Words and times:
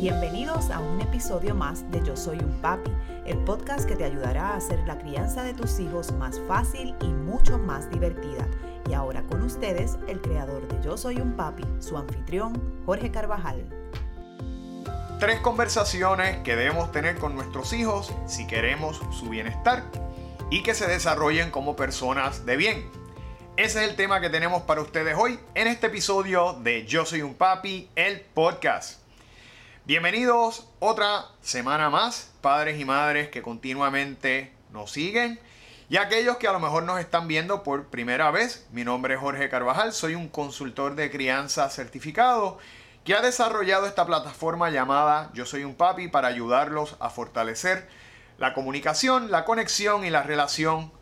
Bienvenidos 0.00 0.70
a 0.70 0.78
un 0.78 0.98
episodio 1.02 1.54
más 1.54 1.90
de 1.90 2.02
Yo 2.02 2.16
Soy 2.16 2.38
un 2.38 2.58
Papi, 2.62 2.90
el 3.26 3.36
podcast 3.44 3.86
que 3.86 3.96
te 3.96 4.04
ayudará 4.04 4.48
a 4.48 4.56
hacer 4.56 4.78
la 4.86 4.96
crianza 4.96 5.42
de 5.42 5.52
tus 5.52 5.78
hijos 5.78 6.10
más 6.12 6.40
fácil 6.48 6.94
y 7.02 7.04
mucho 7.04 7.58
más 7.58 7.90
divertida. 7.90 8.48
Y 8.88 8.94
ahora 8.94 9.22
con 9.24 9.42
ustedes, 9.42 9.98
el 10.08 10.22
creador 10.22 10.66
de 10.68 10.82
Yo 10.82 10.96
Soy 10.96 11.16
un 11.16 11.36
Papi, 11.36 11.64
su 11.80 11.98
anfitrión, 11.98 12.82
Jorge 12.86 13.10
Carvajal. 13.10 13.62
Tres 15.18 15.38
conversaciones 15.40 16.38
que 16.44 16.56
debemos 16.56 16.90
tener 16.92 17.16
con 17.18 17.34
nuestros 17.34 17.74
hijos 17.74 18.10
si 18.26 18.46
queremos 18.46 19.02
su 19.10 19.28
bienestar 19.28 19.82
y 20.48 20.62
que 20.62 20.72
se 20.72 20.86
desarrollen 20.86 21.50
como 21.50 21.76
personas 21.76 22.46
de 22.46 22.56
bien. 22.56 22.90
Ese 23.58 23.84
es 23.84 23.90
el 23.90 23.96
tema 23.96 24.22
que 24.22 24.30
tenemos 24.30 24.62
para 24.62 24.80
ustedes 24.80 25.14
hoy 25.18 25.38
en 25.54 25.66
este 25.66 25.88
episodio 25.88 26.54
de 26.54 26.86
Yo 26.86 27.04
Soy 27.04 27.20
un 27.20 27.34
Papi, 27.34 27.90
el 27.96 28.22
podcast. 28.22 28.99
Bienvenidos 29.86 30.68
otra 30.78 31.26
semana 31.40 31.88
más, 31.88 32.30
padres 32.42 32.78
y 32.78 32.84
madres 32.84 33.30
que 33.30 33.42
continuamente 33.42 34.52
nos 34.70 34.92
siguen 34.92 35.40
y 35.88 35.96
aquellos 35.96 36.36
que 36.36 36.46
a 36.46 36.52
lo 36.52 36.60
mejor 36.60 36.82
nos 36.82 37.00
están 37.00 37.26
viendo 37.26 37.62
por 37.62 37.86
primera 37.86 38.30
vez. 38.30 38.66
Mi 38.72 38.84
nombre 38.84 39.14
es 39.14 39.20
Jorge 39.20 39.48
Carvajal, 39.48 39.92
soy 39.92 40.14
un 40.14 40.28
consultor 40.28 40.94
de 40.94 41.10
crianza 41.10 41.70
certificado 41.70 42.58
que 43.04 43.14
ha 43.14 43.22
desarrollado 43.22 43.86
esta 43.86 44.04
plataforma 44.04 44.70
llamada 44.70 45.30
Yo 45.32 45.46
Soy 45.46 45.64
un 45.64 45.74
Papi 45.74 46.08
para 46.08 46.28
ayudarlos 46.28 46.96
a 47.00 47.08
fortalecer 47.08 47.88
la 48.38 48.52
comunicación, 48.52 49.30
la 49.30 49.44
conexión 49.44 50.04
y 50.04 50.10
la 50.10 50.22
relación 50.22 50.92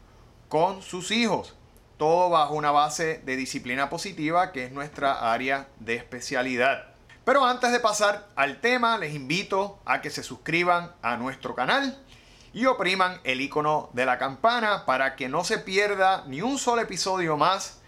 con 0.49 0.83
sus 0.83 1.11
hijos 1.11 1.55
todo 1.99 2.31
bajo 2.31 2.55
una 2.55 2.71
base 2.71 3.21
de 3.25 3.37
disciplina 3.37 3.91
positiva 3.91 4.53
que 4.53 4.65
es 4.65 4.73
nuestra 4.73 5.33
área 5.33 5.67
de 5.81 5.97
especialidad. 5.97 6.98
Pero 7.29 7.45
antes 7.45 7.73
de 7.73 7.79
pasar 7.79 8.27
al 8.37 8.59
tema, 8.63 8.97
les 8.97 9.15
invito 9.15 9.79
a 9.85 10.01
que 10.01 10.09
se 10.09 10.23
suscriban 10.23 10.93
a 11.03 11.19
nuestro 11.19 11.55
canal 11.55 12.03
y 12.55 12.65
opriman 12.65 13.21
el 13.23 13.43
icono 13.43 13.91
de 13.93 14.07
la 14.07 14.17
campana 14.17 14.87
para 14.87 15.15
que 15.15 15.29
no 15.29 15.45
se 15.45 15.59
pierda 15.59 16.25
ni 16.27 16.41
un 16.41 16.59
solo 16.59 16.81
episodio 16.81 17.37
más 17.37 17.83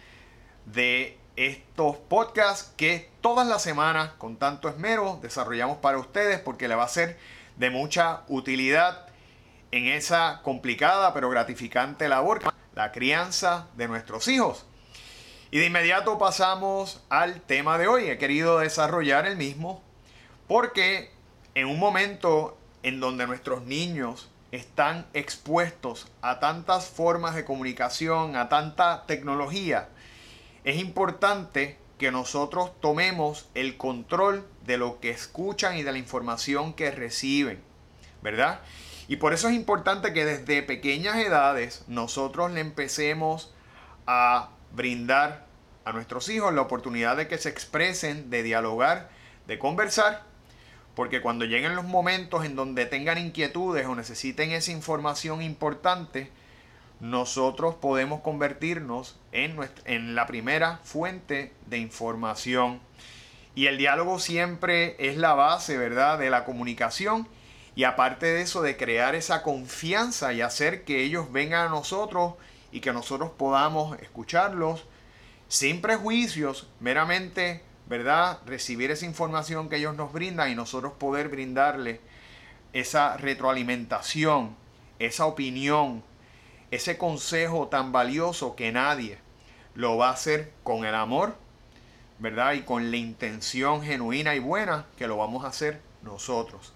de 0.66 1.18
estos 1.36 1.96
podcasts 1.96 2.74
que 2.76 3.10
todas 3.22 3.48
las 3.48 3.62
semanas 3.62 4.10
con 4.18 4.36
tanto 4.36 4.68
esmero 4.68 5.18
desarrollamos 5.22 5.78
para 5.78 5.96
ustedes 5.96 6.38
porque 6.40 6.68
le 6.68 6.74
va 6.74 6.84
a 6.84 6.88
ser 6.88 7.18
de 7.56 7.70
mucha 7.70 8.24
utilidad 8.28 9.06
en 9.70 9.86
esa 9.86 10.42
complicada 10.42 11.14
pero 11.14 11.30
gratificante 11.30 12.10
labor 12.10 12.42
la 12.74 12.92
crianza 12.92 13.68
de 13.74 13.88
nuestros 13.88 14.28
hijos. 14.28 14.66
Y 15.52 15.58
de 15.58 15.66
inmediato 15.66 16.16
pasamos 16.16 17.02
al 17.08 17.40
tema 17.40 17.76
de 17.76 17.88
hoy. 17.88 18.08
He 18.08 18.18
querido 18.18 18.60
desarrollar 18.60 19.26
el 19.26 19.36
mismo 19.36 19.82
porque 20.46 21.10
en 21.56 21.66
un 21.66 21.80
momento 21.80 22.56
en 22.84 23.00
donde 23.00 23.26
nuestros 23.26 23.62
niños 23.62 24.30
están 24.52 25.06
expuestos 25.12 26.06
a 26.22 26.38
tantas 26.38 26.86
formas 26.86 27.34
de 27.34 27.44
comunicación, 27.44 28.36
a 28.36 28.48
tanta 28.48 29.06
tecnología, 29.06 29.88
es 30.62 30.76
importante 30.78 31.78
que 31.98 32.12
nosotros 32.12 32.70
tomemos 32.80 33.48
el 33.54 33.76
control 33.76 34.46
de 34.64 34.78
lo 34.78 35.00
que 35.00 35.10
escuchan 35.10 35.76
y 35.76 35.82
de 35.82 35.90
la 35.90 35.98
información 35.98 36.74
que 36.74 36.92
reciben, 36.92 37.60
¿verdad? 38.22 38.60
Y 39.08 39.16
por 39.16 39.32
eso 39.32 39.48
es 39.48 39.54
importante 39.54 40.12
que 40.12 40.24
desde 40.24 40.62
pequeñas 40.62 41.16
edades 41.16 41.84
nosotros 41.88 42.52
le 42.52 42.60
empecemos 42.60 43.52
a 44.06 44.50
brindar 44.72 45.46
a 45.84 45.92
nuestros 45.92 46.28
hijos 46.28 46.54
la 46.54 46.62
oportunidad 46.62 47.16
de 47.16 47.28
que 47.28 47.38
se 47.38 47.48
expresen, 47.48 48.30
de 48.30 48.42
dialogar, 48.42 49.10
de 49.46 49.58
conversar, 49.58 50.22
porque 50.94 51.20
cuando 51.20 51.44
lleguen 51.44 51.76
los 51.76 51.84
momentos 51.84 52.44
en 52.44 52.56
donde 52.56 52.86
tengan 52.86 53.18
inquietudes 53.18 53.86
o 53.86 53.94
necesiten 53.94 54.50
esa 54.52 54.72
información 54.72 55.42
importante, 55.42 56.30
nosotros 57.00 57.74
podemos 57.76 58.20
convertirnos 58.20 59.18
en, 59.32 59.56
en 59.86 60.14
la 60.14 60.26
primera 60.26 60.80
fuente 60.84 61.52
de 61.66 61.78
información. 61.78 62.80
Y 63.54 63.66
el 63.66 63.78
diálogo 63.78 64.18
siempre 64.18 64.96
es 64.98 65.16
la 65.16 65.34
base, 65.34 65.78
¿verdad?, 65.78 66.18
de 66.18 66.30
la 66.30 66.44
comunicación 66.44 67.26
y 67.74 67.84
aparte 67.84 68.26
de 68.26 68.42
eso, 68.42 68.62
de 68.62 68.76
crear 68.76 69.14
esa 69.14 69.42
confianza 69.42 70.32
y 70.32 70.42
hacer 70.42 70.84
que 70.84 71.02
ellos 71.02 71.32
vengan 71.32 71.66
a 71.66 71.70
nosotros 71.70 72.34
y 72.72 72.80
que 72.80 72.92
nosotros 72.92 73.30
podamos 73.36 73.98
escucharlos 74.00 74.84
sin 75.48 75.80
prejuicios, 75.80 76.68
meramente, 76.78 77.62
¿verdad? 77.88 78.38
Recibir 78.46 78.90
esa 78.90 79.06
información 79.06 79.68
que 79.68 79.76
ellos 79.76 79.96
nos 79.96 80.12
brindan 80.12 80.50
y 80.50 80.54
nosotros 80.54 80.92
poder 80.92 81.28
brindarle 81.28 82.00
esa 82.72 83.16
retroalimentación, 83.16 84.54
esa 85.00 85.26
opinión, 85.26 86.04
ese 86.70 86.96
consejo 86.96 87.66
tan 87.66 87.90
valioso 87.90 88.54
que 88.54 88.70
nadie 88.70 89.18
lo 89.74 89.96
va 89.96 90.10
a 90.10 90.12
hacer 90.12 90.52
con 90.62 90.84
el 90.84 90.94
amor, 90.94 91.34
¿verdad? 92.20 92.52
Y 92.52 92.62
con 92.62 92.90
la 92.90 92.96
intención 92.96 93.82
genuina 93.82 94.34
y 94.34 94.38
buena 94.38 94.86
que 94.96 95.08
lo 95.08 95.16
vamos 95.16 95.44
a 95.44 95.48
hacer 95.48 95.80
nosotros. 96.02 96.72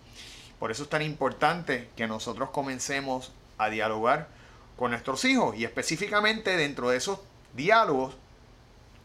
Por 0.59 0.71
eso 0.71 0.85
es 0.85 0.89
tan 0.89 1.03
importante 1.03 1.91
que 1.97 2.07
nosotros 2.07 2.51
comencemos 2.51 3.33
a 3.59 3.69
dialogar 3.69 4.29
con 4.77 4.91
nuestros 4.91 5.25
hijos 5.25 5.57
y 5.57 5.65
específicamente 5.65 6.57
dentro 6.57 6.91
de 6.91 6.97
esos 6.97 7.21
diálogos, 7.55 8.17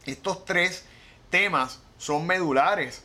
estos 0.06 0.44
tres 0.44 0.84
temas 1.30 1.80
son 1.98 2.26
medulares 2.26 3.04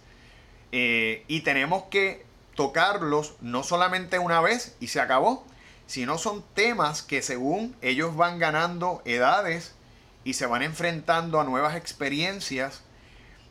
eh, 0.72 1.24
y 1.28 1.42
tenemos 1.42 1.84
que 1.84 2.26
tocarlos 2.56 3.36
no 3.42 3.64
solamente 3.64 4.18
una 4.20 4.42
vez 4.42 4.76
y 4.80 4.88
se 4.88 5.02
acabó, 5.02 5.46
sino 5.88 6.18
son 6.18 6.44
temas 6.54 7.02
que 7.02 7.22
según 7.22 7.76
ellos 7.82 8.16
van 8.16 8.40
ganando 8.40 9.02
edades 9.06 9.76
y 10.24 10.34
se 10.34 10.48
van 10.48 10.64
enfrentando 10.64 11.40
a 11.40 11.44
nuevas 11.44 11.76
experiencias, 11.76 12.82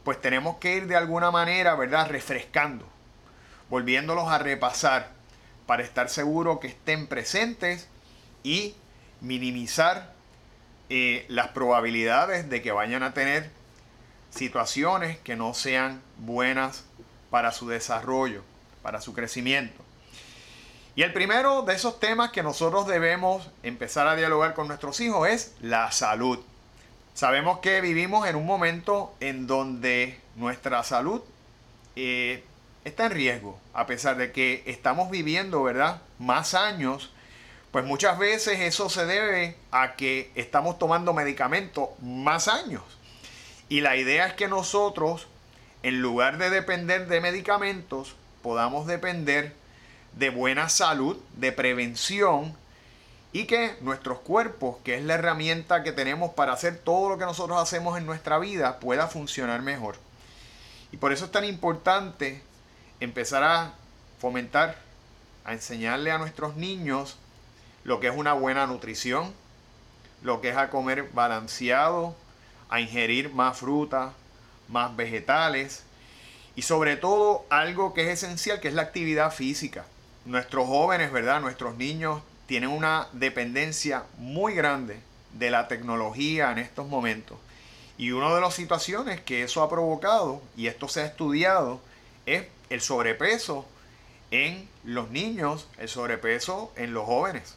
pues 0.02 0.20
tenemos 0.20 0.56
que 0.56 0.76
ir 0.76 0.86
de 0.86 0.96
alguna 0.96 1.30
manera, 1.30 1.74
¿verdad?, 1.76 2.08
refrescando 2.08 2.94
volviéndolos 3.70 4.28
a 4.28 4.38
repasar 4.38 5.10
para 5.66 5.82
estar 5.82 6.08
seguro 6.08 6.60
que 6.60 6.68
estén 6.68 7.06
presentes 7.06 7.88
y 8.42 8.74
minimizar 9.24 10.12
eh, 10.90 11.24
las 11.28 11.48
probabilidades 11.48 12.48
de 12.50 12.62
que 12.62 12.72
vayan 12.72 13.02
a 13.02 13.14
tener 13.14 13.50
situaciones 14.30 15.18
que 15.18 15.34
no 15.34 15.54
sean 15.54 16.02
buenas 16.18 16.84
para 17.30 17.52
su 17.52 17.68
desarrollo, 17.68 18.42
para 18.82 19.00
su 19.00 19.14
crecimiento. 19.14 19.82
Y 20.96 21.02
el 21.02 21.12
primero 21.12 21.62
de 21.62 21.74
esos 21.74 21.98
temas 21.98 22.30
que 22.30 22.42
nosotros 22.42 22.86
debemos 22.86 23.50
empezar 23.62 24.06
a 24.06 24.14
dialogar 24.14 24.54
con 24.54 24.68
nuestros 24.68 25.00
hijos 25.00 25.28
es 25.28 25.54
la 25.60 25.90
salud. 25.90 26.38
Sabemos 27.14 27.58
que 27.58 27.80
vivimos 27.80 28.28
en 28.28 28.36
un 28.36 28.46
momento 28.46 29.14
en 29.20 29.46
donde 29.46 30.20
nuestra 30.36 30.84
salud 30.84 31.22
eh, 31.96 32.44
está 32.84 33.06
en 33.06 33.12
riesgo, 33.12 33.58
a 33.72 33.86
pesar 33.86 34.16
de 34.16 34.32
que 34.32 34.62
estamos 34.66 35.10
viviendo, 35.10 35.62
¿verdad? 35.62 36.02
Más 36.18 36.54
años, 36.54 37.10
pues 37.74 37.84
muchas 37.84 38.20
veces 38.20 38.60
eso 38.60 38.88
se 38.88 39.04
debe 39.04 39.56
a 39.72 39.96
que 39.96 40.30
estamos 40.36 40.78
tomando 40.78 41.12
medicamentos 41.12 41.88
más 42.00 42.46
años. 42.46 42.84
Y 43.68 43.80
la 43.80 43.96
idea 43.96 44.28
es 44.28 44.34
que 44.34 44.46
nosotros, 44.46 45.26
en 45.82 46.00
lugar 46.00 46.38
de 46.38 46.50
depender 46.50 47.08
de 47.08 47.20
medicamentos, 47.20 48.14
podamos 48.44 48.86
depender 48.86 49.54
de 50.12 50.30
buena 50.30 50.68
salud, 50.68 51.16
de 51.34 51.50
prevención 51.50 52.54
y 53.32 53.46
que 53.46 53.74
nuestros 53.80 54.20
cuerpos, 54.20 54.76
que 54.84 54.96
es 54.96 55.02
la 55.02 55.14
herramienta 55.14 55.82
que 55.82 55.90
tenemos 55.90 56.32
para 56.34 56.52
hacer 56.52 56.78
todo 56.78 57.08
lo 57.08 57.18
que 57.18 57.24
nosotros 57.24 57.60
hacemos 57.60 57.98
en 57.98 58.06
nuestra 58.06 58.38
vida, 58.38 58.78
pueda 58.78 59.08
funcionar 59.08 59.62
mejor. 59.62 59.96
Y 60.92 60.98
por 60.98 61.12
eso 61.12 61.24
es 61.24 61.32
tan 61.32 61.44
importante 61.44 62.40
empezar 63.00 63.42
a 63.42 63.74
fomentar, 64.20 64.76
a 65.44 65.54
enseñarle 65.54 66.12
a 66.12 66.18
nuestros 66.18 66.54
niños 66.54 67.18
lo 67.84 68.00
que 68.00 68.08
es 68.08 68.16
una 68.16 68.32
buena 68.32 68.66
nutrición, 68.66 69.32
lo 70.22 70.40
que 70.40 70.48
es 70.48 70.56
a 70.56 70.70
comer 70.70 71.10
balanceado, 71.12 72.16
a 72.70 72.80
ingerir 72.80 73.32
más 73.32 73.58
fruta, 73.58 74.12
más 74.68 74.96
vegetales 74.96 75.84
y 76.56 76.62
sobre 76.62 76.96
todo 76.96 77.44
algo 77.50 77.94
que 77.94 78.10
es 78.10 78.22
esencial, 78.22 78.60
que 78.60 78.68
es 78.68 78.74
la 78.74 78.82
actividad 78.82 79.32
física. 79.32 79.84
Nuestros 80.24 80.66
jóvenes, 80.66 81.12
¿verdad? 81.12 81.40
Nuestros 81.40 81.76
niños 81.76 82.22
tienen 82.46 82.70
una 82.70 83.08
dependencia 83.12 84.04
muy 84.18 84.54
grande 84.54 84.98
de 85.34 85.50
la 85.50 85.68
tecnología 85.68 86.52
en 86.52 86.58
estos 86.58 86.86
momentos. 86.86 87.38
Y 87.98 88.12
una 88.12 88.34
de 88.34 88.40
las 88.40 88.54
situaciones 88.54 89.20
que 89.20 89.42
eso 89.42 89.62
ha 89.62 89.68
provocado, 89.68 90.42
y 90.56 90.66
esto 90.66 90.88
se 90.88 91.02
ha 91.02 91.06
estudiado, 91.06 91.80
es 92.26 92.46
el 92.70 92.80
sobrepeso 92.80 93.66
en 94.30 94.68
los 94.84 95.10
niños, 95.10 95.68
el 95.78 95.88
sobrepeso 95.88 96.72
en 96.76 96.94
los 96.94 97.04
jóvenes. 97.04 97.56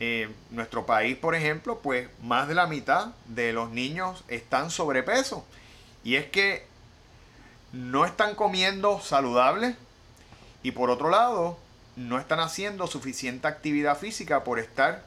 En 0.00 0.34
nuestro 0.50 0.86
país, 0.86 1.16
por 1.16 1.34
ejemplo, 1.34 1.80
pues 1.80 2.08
más 2.22 2.46
de 2.46 2.54
la 2.54 2.66
mitad 2.66 3.08
de 3.26 3.52
los 3.52 3.70
niños 3.70 4.24
están 4.28 4.70
sobrepeso. 4.70 5.44
Y 6.04 6.14
es 6.16 6.26
que 6.26 6.66
no 7.72 8.04
están 8.04 8.34
comiendo 8.34 9.00
saludable, 9.00 9.76
Y 10.62 10.72
por 10.72 10.90
otro 10.90 11.08
lado, 11.08 11.56
no 11.96 12.18
están 12.18 12.40
haciendo 12.40 12.86
suficiente 12.88 13.46
actividad 13.46 13.96
física 13.96 14.42
por 14.44 14.58
estar 14.58 15.04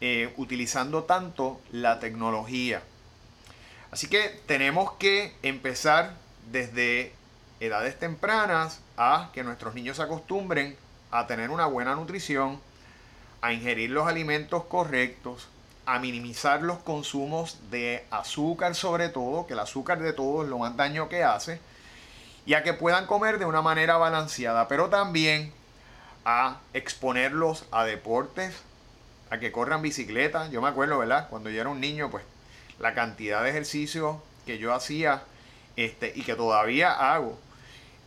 eh, 0.00 0.32
utilizando 0.36 1.04
tanto 1.04 1.60
la 1.70 2.00
tecnología. 2.00 2.82
Así 3.92 4.08
que 4.08 4.40
tenemos 4.46 4.92
que 4.94 5.32
empezar 5.42 6.14
desde 6.50 7.12
edades 7.60 7.98
tempranas 7.98 8.80
a 8.96 9.30
que 9.32 9.44
nuestros 9.44 9.74
niños 9.74 9.98
se 9.98 10.02
acostumbren 10.02 10.76
a 11.12 11.26
tener 11.26 11.50
una 11.50 11.66
buena 11.66 11.94
nutrición, 11.94 12.60
a 13.42 13.52
ingerir 13.52 13.90
los 13.90 14.06
alimentos 14.06 14.64
correctos, 14.64 15.48
a 15.84 15.98
minimizar 15.98 16.62
los 16.62 16.78
consumos 16.78 17.58
de 17.70 18.06
azúcar 18.10 18.74
sobre 18.74 19.08
todo, 19.08 19.46
que 19.46 19.52
el 19.52 19.58
azúcar 19.58 20.00
de 20.00 20.12
todo 20.12 20.44
es 20.44 20.48
lo 20.48 20.58
más 20.58 20.76
daño 20.76 21.08
que 21.08 21.24
hace, 21.24 21.60
y 22.46 22.54
a 22.54 22.62
que 22.62 22.72
puedan 22.72 23.06
comer 23.06 23.38
de 23.38 23.44
una 23.44 23.60
manera 23.60 23.96
balanceada, 23.96 24.68
pero 24.68 24.88
también 24.88 25.52
a 26.24 26.60
exponerlos 26.72 27.66
a 27.70 27.84
deportes, 27.84 28.62
a 29.30 29.38
que 29.38 29.50
corran 29.50 29.82
bicicleta. 29.82 30.48
Yo 30.50 30.62
me 30.62 30.68
acuerdo, 30.68 30.98
¿verdad? 30.98 31.28
Cuando 31.28 31.50
yo 31.50 31.60
era 31.60 31.70
un 31.70 31.80
niño, 31.80 32.10
pues 32.10 32.24
la 32.78 32.94
cantidad 32.94 33.42
de 33.42 33.50
ejercicio 33.50 34.22
que 34.46 34.58
yo 34.58 34.74
hacía 34.74 35.22
este, 35.76 36.12
y 36.14 36.22
que 36.22 36.34
todavía 36.34 36.92
hago. 36.92 37.38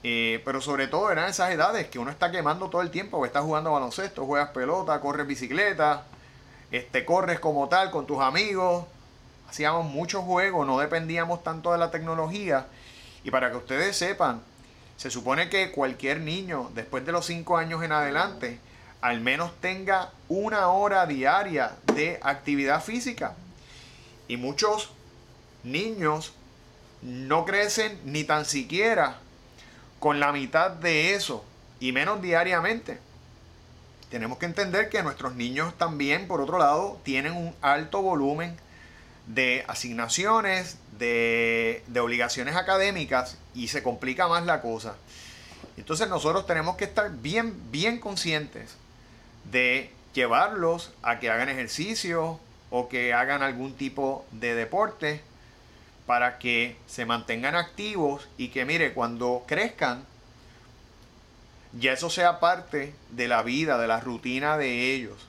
Eh, 0.08 0.40
pero 0.46 0.62
sobre 0.62 0.88
todo 0.88 1.12
eran 1.12 1.28
esas 1.28 1.50
edades 1.50 1.88
que 1.88 1.98
uno 1.98 2.12
está 2.12 2.30
quemando 2.30 2.70
todo 2.70 2.84
el 2.84 2.92
tiempo, 2.92 3.20
que 3.22 3.26
está 3.26 3.42
jugando 3.42 3.72
baloncesto, 3.72 4.24
juegas 4.28 4.50
pelota, 4.50 5.02
corres 5.02 5.26
bicicleta, 5.26 6.04
este, 6.70 7.04
corres 7.06 7.40
como 7.40 7.68
tal 7.70 7.90
con 7.90 8.06
tus 8.06 8.20
amigos. 8.20 8.86
Hacíamos 9.50 9.88
muchos 9.88 10.24
juegos, 10.24 10.68
no 10.68 10.78
dependíamos 10.78 11.44
tanto 11.44 11.72
de 11.72 11.80
la 11.80 11.90
tecnología. 11.90 12.68
Y 13.24 13.32
para 13.32 13.50
que 13.50 13.58
ustedes 13.58 13.98
sepan, 13.98 14.44
se 14.96 15.10
supone 15.10 15.50
que 15.50 15.72
cualquier 15.72 16.22
niño, 16.22 16.70
después 16.76 17.04
de 17.04 17.12
los 17.12 17.26
5 17.26 17.58
años 17.58 17.82
en 17.82 17.92
adelante, 17.92 18.60
al 19.02 19.22
menos 19.22 19.60
tenga 19.60 20.12
una 20.30 20.68
hora 20.68 21.08
diaria 21.08 21.72
de 21.96 22.20
actividad 22.22 22.84
física. 22.84 23.34
Y 24.28 24.38
muchos 24.38 24.92
niños 25.64 26.32
no 27.02 27.44
crecen 27.44 28.00
ni 28.06 28.24
tan 28.24 28.46
siquiera 28.46 29.25
con 30.06 30.20
la 30.20 30.32
mitad 30.32 30.70
de 30.70 31.16
eso, 31.16 31.44
y 31.80 31.92
menos 31.92 32.22
diariamente. 32.22 33.00
Tenemos 34.12 34.38
que 34.38 34.46
entender 34.46 34.88
que 34.90 35.02
nuestros 35.02 35.34
niños 35.34 35.76
también, 35.80 36.28
por 36.28 36.42
otro 36.42 36.60
lado, 36.60 37.02
tienen 37.02 37.34
un 37.34 37.56
alto 37.62 38.04
volumen 38.04 38.56
de 39.26 39.66
asignaciones, 39.68 40.78
de, 41.00 41.82
obligaciones 42.00 42.56
académicas 42.56 43.40
y 43.56 43.70
se 43.70 43.82
complica 43.82 44.28
más 44.28 44.46
la 44.46 44.62
cosa. 44.62 44.96
Entonces 45.76 46.08
nosotros 46.08 46.46
tenemos 46.46 46.76
que 46.76 46.84
estar 46.84 47.10
bien, 47.10 47.56
bien 47.72 48.00
conscientes 48.00 48.76
de 49.46 49.90
llevarlos 50.14 50.92
a 51.02 51.18
que 51.18 51.32
hagan 51.32 51.50
ejercicio 51.50 52.40
o 52.70 52.90
que 52.90 53.12
hagan 53.16 53.42
algún 53.42 53.74
tipo 53.74 54.24
de 54.32 54.54
deporte 54.54 55.24
para 56.06 56.38
que 56.38 56.78
se 56.88 57.06
mantengan 57.06 57.56
activos 57.56 58.28
y 58.38 58.50
que 58.50 58.66
mire, 58.66 58.94
cuando 58.94 59.44
crezcan, 59.48 60.06
ya 61.74 61.94
eso 61.94 62.10
sea 62.10 62.40
parte 62.40 62.94
de 63.12 63.28
la 63.28 63.42
vida, 63.42 63.78
de 63.78 63.88
la 63.88 64.00
rutina 64.00 64.58
de 64.58 64.94
ellos. 64.94 65.28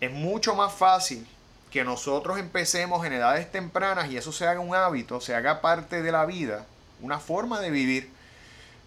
Es 0.00 0.10
mucho 0.10 0.54
más 0.54 0.72
fácil 0.72 1.26
que 1.70 1.84
nosotros 1.84 2.38
empecemos 2.38 3.04
en 3.04 3.14
edades 3.14 3.50
tempranas 3.50 4.10
y 4.10 4.16
eso 4.16 4.32
se 4.32 4.46
haga 4.46 4.60
un 4.60 4.74
hábito, 4.74 5.20
se 5.20 5.34
haga 5.34 5.60
parte 5.60 6.02
de 6.02 6.12
la 6.12 6.24
vida, 6.24 6.66
una 7.00 7.18
forma 7.18 7.60
de 7.60 7.70
vivir, 7.70 8.10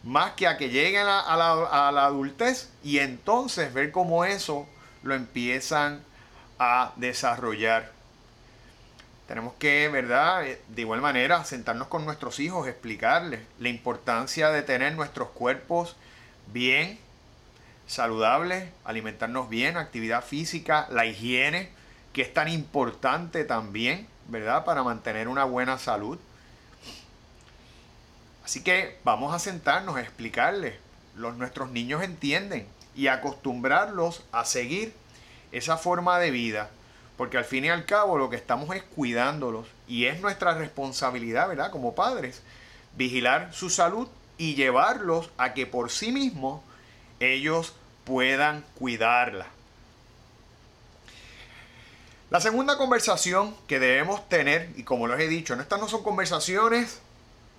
más 0.03 0.31
que 0.31 0.47
a 0.47 0.57
que 0.57 0.69
lleguen 0.69 1.05
a, 1.05 1.35
la, 1.35 2.05
adultez 2.05 2.69
y 2.83 2.99
entonces 2.99 3.73
ver 3.73 3.91
cómo 3.91 4.23
eso 4.23 4.67
lo 5.03 5.15
empiezan 5.15 6.01
a 6.59 6.93
desarrollar. 6.95 7.96
Tenemos 9.27 9.53
que, 9.55 9.89
¿verdad? 9.89 10.45
De 10.69 10.81
igual 10.81 11.01
manera, 11.01 11.43
sentarnos 11.43 11.89
con 11.89 12.05
nuestros 12.05 12.39
hijos, 12.39 12.67
explicarles 12.67 13.41
la 13.59 13.67
importancia 13.67 14.49
de 14.49 14.63
tener 14.63 14.95
nuestros 14.95 15.29
cuerpos 15.29 15.97
bien, 16.47 16.97
saludables, 17.87 18.69
alimentarnos 18.85 19.49
bien, 19.49 19.75
actividad 19.75 20.23
física, 20.23 20.87
la 20.89 21.05
higiene, 21.05 21.69
que 22.13 22.21
es 22.21 22.33
tan 22.33 22.47
importante 22.47 23.43
también, 23.43 24.07
¿verdad? 24.29 24.63
Para 24.63 24.81
mantener 24.81 25.27
una 25.27 25.43
buena 25.43 25.77
salud. 25.77 26.17
Así 28.45 28.63
que 28.63 28.97
vamos 29.03 29.35
a 29.35 29.39
sentarnos 29.39 29.97
a 29.97 30.01
explicarles. 30.01 30.75
Los, 31.15 31.35
nuestros 31.35 31.69
niños 31.69 32.01
entienden 32.01 32.65
y 32.95 33.07
acostumbrarlos 33.07 34.23
a 34.31 34.45
seguir 34.45 34.93
esa 35.51 35.75
forma 35.75 36.17
de 36.17 36.31
vida. 36.31 36.69
Porque 37.17 37.37
al 37.37 37.45
fin 37.45 37.65
y 37.65 37.69
al 37.69 37.85
cabo 37.85 38.17
lo 38.17 38.29
que 38.29 38.35
estamos 38.35 38.75
es 38.75 38.83
cuidándolos. 38.83 39.67
Y 39.87 40.05
es 40.05 40.21
nuestra 40.21 40.53
responsabilidad, 40.53 41.47
¿verdad? 41.47 41.71
Como 41.71 41.95
padres, 41.95 42.41
vigilar 42.95 43.53
su 43.53 43.69
salud 43.69 44.07
y 44.37 44.55
llevarlos 44.55 45.29
a 45.37 45.53
que 45.53 45.65
por 45.65 45.89
sí 45.89 46.11
mismos 46.11 46.61
ellos 47.19 47.73
puedan 48.05 48.63
cuidarla. 48.75 49.47
La 52.29 52.41
segunda 52.41 52.77
conversación 52.77 53.55
que 53.67 53.79
debemos 53.79 54.27
tener, 54.27 54.69
y 54.75 54.83
como 54.83 55.07
les 55.07 55.19
he 55.19 55.27
dicho, 55.27 55.53
estas 55.53 55.79
no 55.79 55.87
son 55.87 56.03
conversaciones 56.03 56.99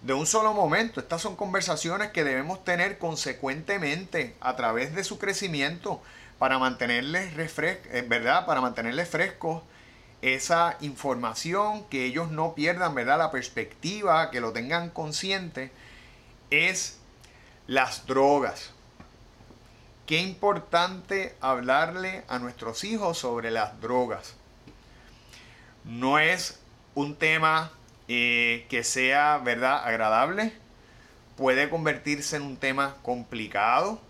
de 0.02 0.12
un 0.12 0.26
solo 0.26 0.52
momento, 0.52 1.00
estas 1.00 1.22
son 1.22 1.36
conversaciones 1.36 2.10
que 2.10 2.22
debemos 2.22 2.64
tener 2.64 2.98
consecuentemente 2.98 4.36
a 4.40 4.56
través 4.56 4.94
de 4.94 5.04
su 5.04 5.18
crecimiento 5.18 6.02
para 6.38 6.58
mantenerles, 6.58 7.32
eh, 7.36 8.04
¿verdad? 8.06 8.46
Para 8.46 8.60
mantenerles 8.60 9.08
frescos 9.08 9.62
esa 10.20 10.76
información, 10.80 11.84
que 11.88 12.04
ellos 12.04 12.30
no 12.30 12.54
pierdan 12.54 12.94
¿verdad? 12.94 13.18
la 13.18 13.30
perspectiva, 13.30 14.30
que 14.30 14.40
lo 14.40 14.52
tengan 14.52 14.90
consciente, 14.90 15.70
es 16.50 16.98
las 17.66 18.06
drogas. 18.06 18.72
Qué 20.06 20.18
importante 20.18 21.36
hablarle 21.40 22.24
a 22.28 22.38
nuestros 22.38 22.82
hijos 22.84 23.18
sobre 23.18 23.50
las 23.50 23.80
drogas 23.80 24.34
no 25.88 26.18
es 26.18 26.60
un 26.94 27.16
tema 27.16 27.72
eh, 28.08 28.66
que 28.68 28.84
sea, 28.84 29.38
¿verdad?, 29.38 29.82
agradable. 29.84 30.52
Puede 31.36 31.70
convertirse 31.70 32.36
en 32.36 32.42
un 32.42 32.56
tema 32.56 32.96
complicado. 33.02 34.00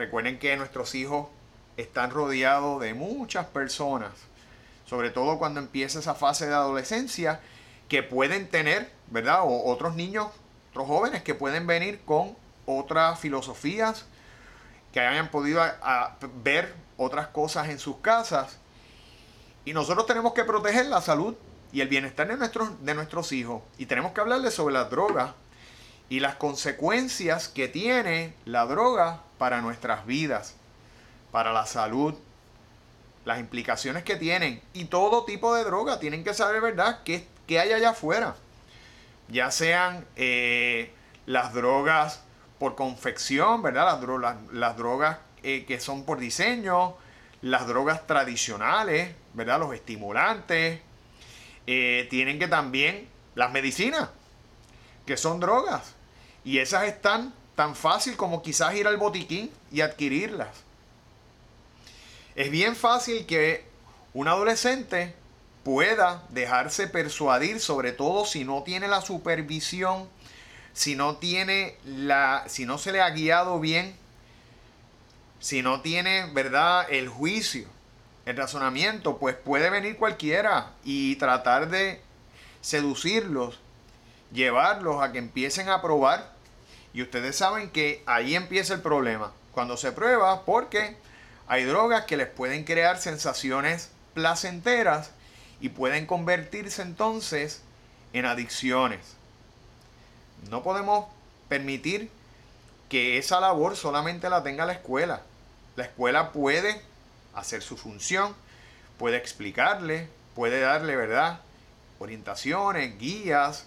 Recuerden 0.00 0.38
que 0.38 0.56
nuestros 0.56 0.94
hijos 0.94 1.28
están 1.76 2.10
rodeados 2.10 2.80
de 2.80 2.94
muchas 2.94 3.44
personas, 3.44 4.10
sobre 4.86 5.10
todo 5.10 5.38
cuando 5.38 5.60
empieza 5.60 5.98
esa 5.98 6.14
fase 6.14 6.46
de 6.46 6.54
adolescencia, 6.54 7.40
que 7.86 8.02
pueden 8.02 8.48
tener, 8.48 8.90
¿verdad? 9.08 9.42
O 9.42 9.70
otros 9.70 9.94
niños, 9.96 10.28
otros 10.70 10.86
jóvenes 10.86 11.22
que 11.22 11.34
pueden 11.34 11.66
venir 11.66 12.00
con 12.06 12.34
otras 12.64 13.20
filosofías, 13.20 14.06
que 14.90 15.00
hayan 15.00 15.30
podido 15.30 15.62
ver 16.42 16.74
otras 16.96 17.28
cosas 17.28 17.68
en 17.68 17.78
sus 17.78 17.98
casas 17.98 18.56
y 19.66 19.74
nosotros 19.74 20.06
tenemos 20.06 20.32
que 20.32 20.44
proteger 20.44 20.86
la 20.86 21.02
salud 21.02 21.34
y 21.72 21.82
el 21.82 21.88
bienestar 21.88 22.26
de 22.26 22.38
nuestros, 22.38 22.82
de 22.82 22.94
nuestros 22.94 23.32
hijos. 23.32 23.60
Y 23.76 23.84
tenemos 23.84 24.12
que 24.12 24.22
hablarles 24.22 24.54
sobre 24.54 24.72
la 24.72 24.84
droga 24.84 25.34
y 26.10 26.18
las 26.18 26.34
consecuencias 26.34 27.48
que 27.48 27.68
tiene 27.68 28.34
la 28.44 28.66
droga 28.66 29.22
para 29.38 29.62
nuestras 29.62 30.04
vidas, 30.04 30.56
para 31.30 31.52
la 31.52 31.66
salud, 31.66 32.14
las 33.24 33.38
implicaciones 33.38 34.02
que 34.02 34.16
tienen. 34.16 34.60
Y 34.74 34.86
todo 34.86 35.24
tipo 35.24 35.54
de 35.54 35.62
droga, 35.62 36.00
tienen 36.00 36.24
que 36.24 36.34
saber, 36.34 36.60
¿verdad?, 36.60 37.00
qué, 37.04 37.28
hay 37.50 37.72
allá 37.72 37.90
afuera. 37.90 38.34
Ya 39.28 39.52
sean 39.52 40.04
eh, 40.16 40.92
las 41.26 41.54
drogas 41.54 42.22
por 42.58 42.74
confección, 42.74 43.62
¿verdad? 43.62 44.00
Las, 44.02 44.36
las, 44.52 44.76
drogas 44.76 45.18
eh, 45.44 45.64
que 45.64 45.78
son 45.78 46.04
por 46.04 46.18
diseño, 46.18 46.96
las 47.40 47.68
drogas 47.68 48.04
tradicionales, 48.08 49.14
¿verdad? 49.34 49.60
Los 49.60 49.74
estimulantes. 49.74 50.80
Eh, 51.68 52.08
tienen 52.10 52.40
que 52.40 52.48
también 52.48 53.08
las 53.36 53.52
medicinas, 53.52 54.08
que 55.06 55.16
son 55.16 55.38
drogas. 55.38 55.94
Y 56.44 56.58
esas 56.58 56.84
están 56.84 57.32
tan 57.54 57.76
fácil 57.76 58.16
como 58.16 58.42
quizás 58.42 58.74
ir 58.74 58.86
al 58.86 58.96
botiquín 58.96 59.50
y 59.70 59.80
adquirirlas. 59.80 60.48
Es 62.34 62.50
bien 62.50 62.76
fácil 62.76 63.26
que 63.26 63.64
un 64.14 64.28
adolescente 64.28 65.14
pueda 65.64 66.24
dejarse 66.30 66.86
persuadir, 66.86 67.60
sobre 67.60 67.92
todo 67.92 68.24
si 68.24 68.44
no 68.44 68.62
tiene 68.62 68.88
la 68.88 69.02
supervisión, 69.02 70.08
si 70.72 70.96
no 70.96 71.16
tiene 71.16 71.76
la, 71.84 72.44
si 72.46 72.64
no 72.64 72.78
se 72.78 72.92
le 72.92 73.00
ha 73.00 73.10
guiado 73.10 73.60
bien 73.60 74.00
si 75.40 75.62
no 75.62 75.80
tiene, 75.80 76.26
¿verdad?, 76.32 76.86
el 76.90 77.08
juicio, 77.08 77.66
el 78.26 78.36
razonamiento, 78.36 79.18
pues 79.18 79.34
puede 79.34 79.70
venir 79.70 79.96
cualquiera 79.96 80.72
y 80.84 81.16
tratar 81.16 81.70
de 81.70 82.00
seducirlos, 82.60 83.58
llevarlos 84.32 85.02
a 85.02 85.12
que 85.12 85.18
empiecen 85.18 85.68
a 85.68 85.82
probar 85.82 86.32
Y 86.92 87.02
ustedes 87.02 87.36
saben 87.36 87.70
que 87.70 88.02
ahí 88.06 88.34
empieza 88.34 88.74
el 88.74 88.80
problema. 88.80 89.32
Cuando 89.52 89.76
se 89.76 89.92
prueba, 89.92 90.44
porque 90.44 90.96
hay 91.46 91.64
drogas 91.64 92.04
que 92.04 92.16
les 92.16 92.28
pueden 92.28 92.64
crear 92.64 92.98
sensaciones 92.98 93.90
placenteras 94.14 95.10
y 95.60 95.68
pueden 95.68 96.06
convertirse 96.06 96.82
entonces 96.82 97.62
en 98.12 98.24
adicciones. 98.24 99.00
No 100.48 100.62
podemos 100.62 101.06
permitir 101.48 102.10
que 102.88 103.18
esa 103.18 103.40
labor 103.40 103.76
solamente 103.76 104.28
la 104.30 104.42
tenga 104.42 104.66
la 104.66 104.72
escuela. 104.72 105.22
La 105.76 105.84
escuela 105.84 106.32
puede 106.32 106.82
hacer 107.34 107.62
su 107.62 107.76
función, 107.76 108.34
puede 108.98 109.16
explicarle, 109.16 110.08
puede 110.34 110.60
darle, 110.60 110.96
¿verdad? 110.96 111.40
Orientaciones, 111.98 112.98
guías, 112.98 113.66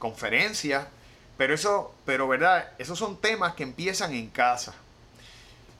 conferencias, 0.00 0.88
pero 1.36 1.54
eso, 1.54 1.94
pero 2.04 2.26
verdad, 2.26 2.70
esos 2.78 2.98
son 2.98 3.16
temas 3.20 3.54
que 3.54 3.62
empiezan 3.62 4.12
en 4.12 4.28
casa 4.28 4.74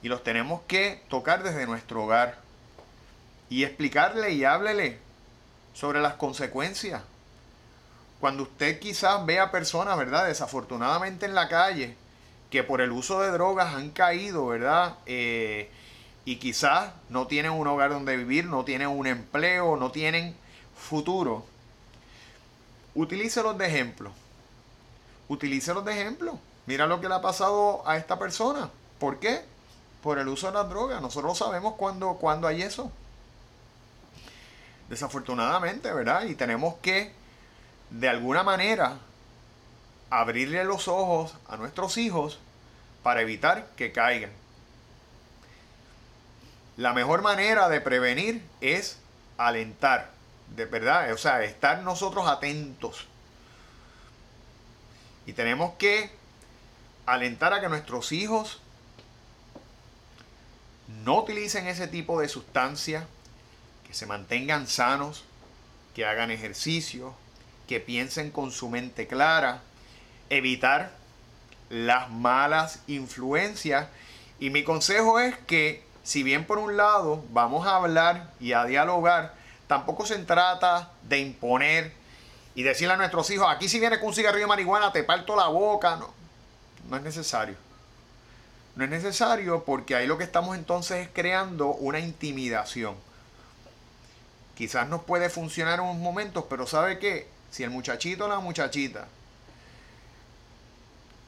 y 0.02 0.08
los 0.08 0.22
tenemos 0.22 0.62
que 0.68 1.02
tocar 1.08 1.42
desde 1.42 1.66
nuestro 1.66 2.04
hogar 2.04 2.38
y 3.48 3.64
explicarle 3.64 4.30
y 4.30 4.44
háblele 4.44 4.98
sobre 5.74 6.00
las 6.00 6.14
consecuencias. 6.14 7.02
Cuando 8.20 8.44
usted 8.44 8.78
quizás 8.78 9.24
vea 9.26 9.50
personas, 9.50 9.98
¿verdad? 9.98 10.26
Desafortunadamente 10.26 11.26
en 11.26 11.34
la 11.34 11.48
calle, 11.48 11.96
que 12.50 12.62
por 12.62 12.80
el 12.80 12.92
uso 12.92 13.20
de 13.20 13.30
drogas 13.30 13.74
han 13.74 13.90
caído, 13.90 14.46
¿verdad? 14.46 14.96
Eh, 15.06 15.70
y 16.24 16.36
quizás 16.36 16.92
no 17.08 17.26
tienen 17.26 17.52
un 17.52 17.66
hogar 17.66 17.90
donde 17.90 18.16
vivir, 18.16 18.44
no 18.44 18.64
tienen 18.64 18.88
un 18.88 19.06
empleo, 19.06 19.76
no 19.76 19.90
tienen 19.90 20.36
futuro. 20.76 21.44
Utilícelos 22.94 23.56
de 23.56 23.66
ejemplo. 23.66 24.12
Utilícelos 25.28 25.84
de 25.84 25.92
ejemplo. 25.92 26.38
Mira 26.66 26.86
lo 26.86 27.00
que 27.00 27.08
le 27.08 27.14
ha 27.14 27.22
pasado 27.22 27.82
a 27.86 27.96
esta 27.96 28.18
persona. 28.18 28.70
¿Por 28.98 29.18
qué? 29.18 29.42
Por 30.02 30.18
el 30.18 30.28
uso 30.28 30.48
de 30.48 30.54
las 30.54 30.68
drogas. 30.68 31.00
Nosotros 31.00 31.38
sabemos 31.38 31.74
cuándo, 31.74 32.14
cuándo 32.14 32.46
hay 32.46 32.62
eso. 32.62 32.90
Desafortunadamente, 34.88 35.92
¿verdad? 35.92 36.24
Y 36.24 36.34
tenemos 36.34 36.74
que, 36.82 37.12
de 37.90 38.08
alguna 38.08 38.42
manera, 38.42 38.98
abrirle 40.10 40.64
los 40.64 40.88
ojos 40.88 41.34
a 41.48 41.56
nuestros 41.56 41.96
hijos 41.96 42.40
para 43.02 43.22
evitar 43.22 43.68
que 43.76 43.92
caigan. 43.92 44.32
La 46.76 46.92
mejor 46.92 47.22
manera 47.22 47.68
de 47.68 47.80
prevenir 47.80 48.42
es 48.60 48.98
alentar, 49.38 50.10
de 50.56 50.64
verdad, 50.66 51.12
o 51.12 51.18
sea, 51.18 51.42
estar 51.44 51.82
nosotros 51.82 52.26
atentos. 52.28 53.06
Y 55.26 55.32
tenemos 55.32 55.74
que 55.74 56.10
alentar 57.06 57.52
a 57.52 57.60
que 57.60 57.68
nuestros 57.68 58.12
hijos 58.12 58.60
no 61.04 61.18
utilicen 61.18 61.66
ese 61.66 61.86
tipo 61.86 62.20
de 62.20 62.28
sustancias, 62.28 63.04
que 63.86 63.94
se 63.94 64.06
mantengan 64.06 64.66
sanos, 64.66 65.24
que 65.94 66.04
hagan 66.04 66.30
ejercicio, 66.30 67.14
que 67.66 67.80
piensen 67.80 68.30
con 68.30 68.50
su 68.50 68.68
mente 68.68 69.06
clara, 69.06 69.62
evitar 70.28 70.92
las 71.68 72.10
malas 72.10 72.80
influencias. 72.86 73.88
Y 74.38 74.50
mi 74.50 74.64
consejo 74.64 75.20
es 75.20 75.36
que 75.46 75.84
si 76.02 76.22
bien 76.22 76.44
por 76.44 76.58
un 76.58 76.76
lado 76.76 77.24
vamos 77.30 77.66
a 77.66 77.76
hablar 77.76 78.32
y 78.40 78.52
a 78.52 78.64
dialogar, 78.64 79.34
tampoco 79.70 80.04
se 80.04 80.18
trata 80.18 80.90
de 81.04 81.20
imponer 81.20 81.92
y 82.56 82.64
decirle 82.64 82.94
a 82.94 82.96
nuestros 82.96 83.30
hijos, 83.30 83.46
aquí 83.48 83.68
si 83.68 83.78
viene 83.78 84.00
con 84.00 84.08
un 84.08 84.14
cigarrillo 84.14 84.46
de 84.46 84.48
marihuana 84.48 84.90
te 84.90 85.04
parto 85.04 85.36
la 85.36 85.46
boca. 85.46 85.94
No, 85.94 86.12
no 86.88 86.96
es 86.96 87.02
necesario. 87.04 87.54
No 88.74 88.82
es 88.82 88.90
necesario 88.90 89.62
porque 89.62 89.94
ahí 89.94 90.08
lo 90.08 90.18
que 90.18 90.24
estamos 90.24 90.56
entonces 90.56 91.06
es 91.06 91.08
creando 91.12 91.68
una 91.68 92.00
intimidación. 92.00 92.96
Quizás 94.56 94.88
nos 94.88 95.04
puede 95.04 95.30
funcionar 95.30 95.78
en 95.78 95.84
unos 95.84 95.98
momentos, 95.98 96.46
pero 96.50 96.66
¿sabe 96.66 96.98
qué? 96.98 97.28
Si 97.52 97.62
el 97.62 97.70
muchachito 97.70 98.24
o 98.24 98.28
la 98.28 98.40
muchachita 98.40 99.06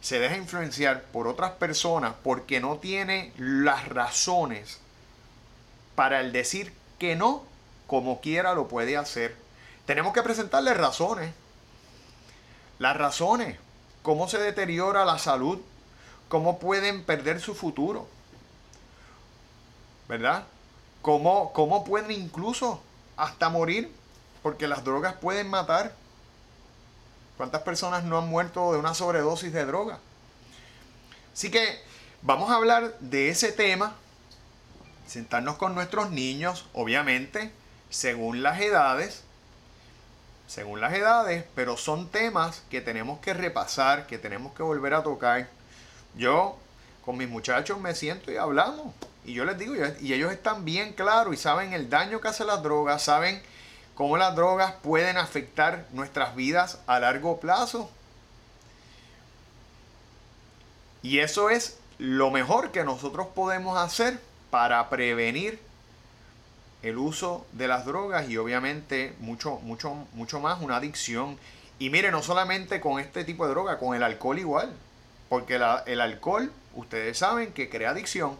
se 0.00 0.18
deja 0.18 0.36
influenciar 0.36 1.04
por 1.12 1.28
otras 1.28 1.52
personas 1.52 2.14
porque 2.24 2.58
no 2.58 2.78
tiene 2.78 3.32
las 3.38 3.88
razones 3.88 4.80
para 5.94 6.18
el 6.18 6.32
decir 6.32 6.72
que 6.98 7.14
no, 7.14 7.51
como 7.92 8.22
quiera 8.22 8.54
lo 8.54 8.68
puede 8.68 8.96
hacer. 8.96 9.36
Tenemos 9.84 10.14
que 10.14 10.22
presentarle 10.22 10.72
razones. 10.72 11.34
Las 12.78 12.96
razones, 12.96 13.58
cómo 14.00 14.30
se 14.30 14.38
deteriora 14.38 15.04
la 15.04 15.18
salud, 15.18 15.58
cómo 16.30 16.58
pueden 16.58 17.04
perder 17.04 17.38
su 17.38 17.54
futuro. 17.54 18.08
¿Verdad? 20.08 20.44
Cómo, 21.02 21.52
cómo 21.52 21.84
pueden 21.84 22.12
incluso 22.12 22.80
hasta 23.18 23.50
morir, 23.50 23.92
porque 24.42 24.68
las 24.68 24.84
drogas 24.84 25.16
pueden 25.16 25.50
matar. 25.50 25.94
¿Cuántas 27.36 27.60
personas 27.60 28.04
no 28.04 28.16
han 28.16 28.26
muerto 28.26 28.72
de 28.72 28.78
una 28.78 28.94
sobredosis 28.94 29.52
de 29.52 29.66
droga? 29.66 29.98
Así 31.34 31.50
que 31.50 31.78
vamos 32.22 32.50
a 32.50 32.54
hablar 32.54 32.98
de 33.00 33.28
ese 33.28 33.52
tema, 33.52 33.96
sentarnos 35.06 35.56
con 35.56 35.74
nuestros 35.74 36.10
niños, 36.10 36.64
obviamente, 36.72 37.52
según 37.92 38.42
las 38.42 38.58
edades, 38.60 39.22
según 40.48 40.80
las 40.80 40.94
edades, 40.94 41.44
pero 41.54 41.76
son 41.76 42.08
temas 42.08 42.62
que 42.70 42.80
tenemos 42.80 43.20
que 43.20 43.34
repasar, 43.34 44.06
que 44.06 44.18
tenemos 44.18 44.54
que 44.54 44.62
volver 44.62 44.94
a 44.94 45.02
tocar. 45.02 45.48
Yo 46.16 46.56
con 47.04 47.18
mis 47.18 47.28
muchachos 47.28 47.78
me 47.78 47.94
siento 47.94 48.32
y 48.32 48.36
hablamos. 48.38 48.94
Y 49.24 49.34
yo 49.34 49.44
les 49.44 49.58
digo, 49.58 49.74
y 50.00 50.14
ellos 50.14 50.32
están 50.32 50.64
bien 50.64 50.94
claros 50.94 51.34
y 51.34 51.36
saben 51.36 51.74
el 51.74 51.90
daño 51.90 52.20
que 52.20 52.28
hacen 52.28 52.46
las 52.46 52.62
drogas, 52.62 53.02
saben 53.02 53.42
cómo 53.94 54.16
las 54.16 54.34
drogas 54.34 54.72
pueden 54.82 55.18
afectar 55.18 55.86
nuestras 55.92 56.34
vidas 56.34 56.80
a 56.86 56.98
largo 56.98 57.40
plazo. 57.40 57.90
Y 61.02 61.18
eso 61.18 61.50
es 61.50 61.78
lo 61.98 62.30
mejor 62.30 62.70
que 62.72 62.84
nosotros 62.84 63.26
podemos 63.34 63.76
hacer 63.78 64.18
para 64.50 64.88
prevenir 64.88 65.60
el 66.82 66.98
uso 66.98 67.46
de 67.52 67.68
las 67.68 67.84
drogas 67.86 68.28
y 68.28 68.36
obviamente 68.36 69.14
mucho, 69.20 69.58
mucho, 69.60 70.06
mucho 70.14 70.40
más 70.40 70.60
una 70.60 70.76
adicción. 70.76 71.38
Y 71.78 71.90
mire, 71.90 72.10
no 72.10 72.22
solamente 72.22 72.80
con 72.80 73.00
este 73.00 73.24
tipo 73.24 73.46
de 73.46 73.52
droga, 73.52 73.78
con 73.78 73.96
el 73.96 74.02
alcohol 74.02 74.38
igual. 74.38 74.72
Porque 75.28 75.54
el 75.86 76.00
alcohol, 76.00 76.52
ustedes 76.74 77.16
saben 77.18 77.52
que 77.52 77.70
crea 77.70 77.90
adicción. 77.90 78.38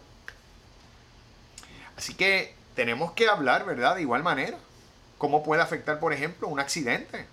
Así 1.97 2.13
que 2.13 2.53
tenemos 2.75 3.13
que 3.13 3.27
hablar, 3.27 3.65
¿verdad? 3.65 3.95
De 3.95 4.01
igual 4.01 4.23
manera 4.23 4.57
cómo 5.17 5.41
puede 5.41 5.61
afectar, 5.61 5.99
por 5.99 6.11
ejemplo, 6.11 6.49
un 6.49 6.59
accidente, 6.59 7.25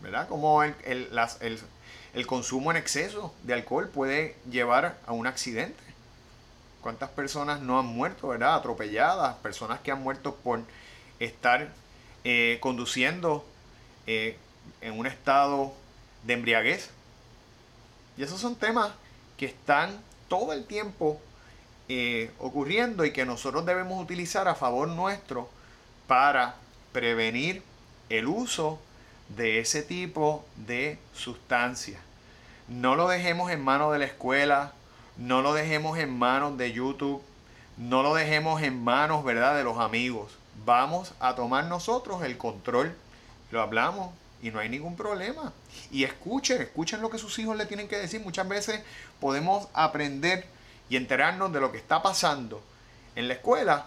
¿verdad? 0.00 0.28
Cómo 0.28 0.62
el, 0.62 0.74
el, 2.14 2.26
consumo 2.28 2.70
en 2.70 2.76
exceso 2.76 3.34
de 3.42 3.54
alcohol 3.54 3.88
puede 3.88 4.36
llevar 4.48 4.96
a 5.04 5.12
un 5.12 5.26
accidente. 5.26 5.82
¿Cuántas 6.80 7.10
personas 7.10 7.60
no 7.60 7.78
han 7.78 7.86
muerto, 7.86 8.28
verdad? 8.28 8.54
Atropelladas, 8.54 9.36
personas 9.36 9.80
que 9.80 9.90
han 9.90 10.02
muerto 10.02 10.36
por 10.36 10.60
estar 11.18 11.68
eh, 12.24 12.58
conduciendo 12.60 13.44
eh, 14.06 14.36
en 14.80 14.98
un 14.98 15.06
estado 15.06 15.72
de 16.24 16.34
embriaguez. 16.34 16.90
Y 18.16 18.22
esos 18.22 18.40
son 18.40 18.56
temas 18.56 18.90
que 19.36 19.46
están 19.46 20.00
todo 20.28 20.52
el 20.52 20.66
tiempo 20.66 21.20
eh, 21.88 22.30
ocurriendo 22.38 23.04
y 23.04 23.12
que 23.12 23.24
nosotros 23.24 23.64
debemos 23.64 24.02
utilizar 24.02 24.46
a 24.46 24.54
favor 24.54 24.88
nuestro 24.88 25.48
para 26.06 26.56
prevenir 26.92 27.62
el 28.08 28.26
uso 28.26 28.78
de 29.28 29.60
ese 29.60 29.82
tipo 29.82 30.44
de 30.56 30.98
sustancias. 31.14 32.00
No 32.68 32.96
lo 32.96 33.08
dejemos 33.08 33.50
en 33.50 33.62
manos 33.62 33.92
de 33.92 33.98
la 33.98 34.04
escuela, 34.04 34.72
no 35.18 35.42
lo 35.42 35.52
dejemos 35.52 35.98
en 35.98 36.16
manos 36.18 36.56
de 36.56 36.72
YouTube, 36.72 37.22
no 37.76 38.02
lo 38.02 38.14
dejemos 38.14 38.62
en 38.62 38.82
manos, 38.82 39.24
¿verdad?, 39.24 39.56
de 39.56 39.64
los 39.64 39.78
amigos. 39.78 40.32
Vamos 40.64 41.12
a 41.20 41.34
tomar 41.34 41.64
nosotros 41.64 42.22
el 42.22 42.38
control. 42.38 42.94
Lo 43.50 43.60
hablamos 43.60 44.10
y 44.42 44.50
no 44.50 44.58
hay 44.58 44.68
ningún 44.68 44.96
problema. 44.96 45.52
Y 45.90 46.04
escuchen, 46.04 46.62
escuchen 46.62 47.00
lo 47.00 47.10
que 47.10 47.18
sus 47.18 47.38
hijos 47.38 47.56
le 47.56 47.66
tienen 47.66 47.88
que 47.88 47.96
decir. 47.96 48.20
Muchas 48.20 48.48
veces 48.48 48.80
podemos 49.20 49.68
aprender 49.74 50.46
y 50.88 50.96
enterarnos 50.96 51.52
de 51.52 51.60
lo 51.60 51.70
que 51.70 51.78
está 51.78 52.02
pasando 52.02 52.62
en 53.14 53.28
la 53.28 53.34
escuela 53.34 53.86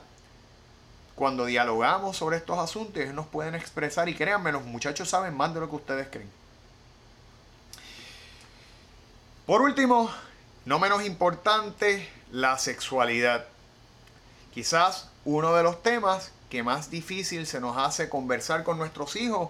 cuando 1.21 1.45
dialogamos 1.45 2.17
sobre 2.17 2.37
estos 2.37 2.57
asuntos, 2.57 2.97
ellos 2.97 3.13
nos 3.13 3.27
pueden 3.27 3.53
expresar 3.53 4.09
y 4.09 4.15
créanme, 4.15 4.51
los 4.51 4.63
muchachos 4.63 5.07
saben 5.07 5.37
más 5.37 5.53
de 5.53 5.59
lo 5.59 5.69
que 5.69 5.75
ustedes 5.75 6.07
creen. 6.09 6.29
Por 9.45 9.61
último, 9.61 10.09
no 10.65 10.79
menos 10.79 11.05
importante, 11.05 12.07
la 12.31 12.57
sexualidad. 12.57 13.45
Quizás 14.53 15.09
uno 15.25 15.53
de 15.53 15.63
los 15.63 15.81
temas 15.81 16.31
que 16.49 16.63
más 16.63 16.91
difícil 16.91 17.47
se 17.47 17.59
nos 17.59 17.77
hace 17.77 18.09
conversar 18.09 18.63
con 18.63 18.77
nuestros 18.77 19.15
hijos, 19.15 19.49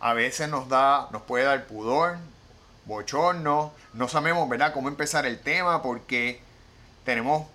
a 0.00 0.12
veces 0.12 0.48
nos 0.48 0.68
da, 0.68 1.08
nos 1.10 1.22
puede 1.22 1.44
dar 1.44 1.66
pudor 1.66 2.18
bochorno, 2.84 3.72
no 3.94 4.08
sabemos, 4.08 4.48
¿verdad?, 4.48 4.72
cómo 4.74 4.88
empezar 4.88 5.24
el 5.24 5.40
tema 5.40 5.82
porque 5.82 6.42
tenemos 7.04 7.46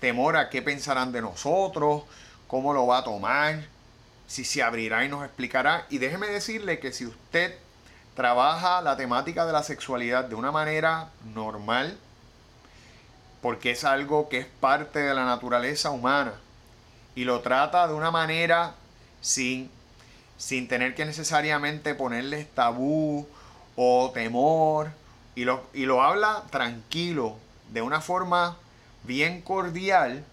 temor 0.00 0.36
a 0.36 0.50
qué 0.50 0.62
pensarán 0.62 1.12
de 1.12 1.22
nosotros, 1.22 2.02
cómo 2.48 2.72
lo 2.74 2.86
va 2.86 2.98
a 2.98 3.04
tomar, 3.04 3.64
si 4.26 4.44
se 4.44 4.62
abrirá 4.62 5.04
y 5.04 5.08
nos 5.08 5.24
explicará. 5.24 5.86
Y 5.90 5.98
déjeme 5.98 6.26
decirle 6.26 6.80
que 6.80 6.92
si 6.92 7.06
usted 7.06 7.56
trabaja 8.16 8.80
la 8.80 8.96
temática 8.96 9.46
de 9.46 9.52
la 9.52 9.62
sexualidad 9.62 10.24
de 10.24 10.34
una 10.34 10.50
manera 10.50 11.10
normal, 11.34 11.96
porque 13.44 13.72
es 13.72 13.84
algo 13.84 14.30
que 14.30 14.38
es 14.38 14.46
parte 14.46 15.00
de 15.00 15.12
la 15.12 15.26
naturaleza 15.26 15.90
humana, 15.90 16.32
y 17.14 17.24
lo 17.24 17.40
trata 17.40 17.86
de 17.86 17.92
una 17.92 18.10
manera 18.10 18.74
sin, 19.20 19.70
sin 20.38 20.66
tener 20.66 20.94
que 20.94 21.04
necesariamente 21.04 21.94
ponerle 21.94 22.46
tabú 22.46 23.28
o 23.76 24.10
temor, 24.14 24.92
y 25.34 25.44
lo, 25.44 25.62
y 25.74 25.84
lo 25.84 26.02
habla 26.02 26.44
tranquilo, 26.50 27.36
de 27.70 27.82
una 27.82 28.00
forma 28.00 28.56
bien 29.02 29.42
cordial, 29.42 30.24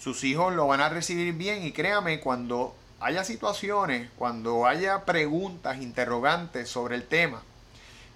sus 0.00 0.24
hijos 0.24 0.52
lo 0.52 0.66
van 0.66 0.80
a 0.80 0.88
recibir 0.88 1.32
bien 1.34 1.64
y 1.64 1.70
créame, 1.70 2.18
cuando 2.18 2.74
haya 2.98 3.22
situaciones, 3.22 4.10
cuando 4.18 4.66
haya 4.66 5.04
preguntas, 5.04 5.80
interrogantes 5.80 6.68
sobre 6.68 6.96
el 6.96 7.06
tema 7.06 7.40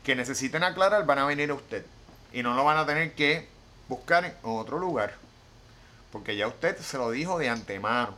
que 0.02 0.16
necesiten 0.16 0.64
aclarar, 0.64 1.06
van 1.06 1.20
a 1.20 1.26
venir 1.26 1.52
a 1.52 1.54
usted. 1.54 1.86
Y 2.32 2.42
no 2.42 2.54
lo 2.54 2.64
van 2.64 2.78
a 2.78 2.86
tener 2.86 3.14
que 3.14 3.53
buscar 3.88 4.24
en 4.24 4.34
otro 4.42 4.78
lugar, 4.78 5.14
porque 6.12 6.36
ya 6.36 6.46
usted 6.46 6.78
se 6.78 6.98
lo 6.98 7.10
dijo 7.10 7.38
de 7.38 7.48
antemano. 7.48 8.16